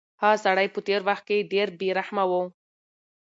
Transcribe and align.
هغه 0.21 0.37
سړی 0.45 0.67
په 0.73 0.79
تېر 0.87 1.01
وخت 1.09 1.23
کې 1.29 1.47
ډېر 1.51 1.67
بې 1.79 1.89
رحمه 1.99 2.23
و. 2.29 2.31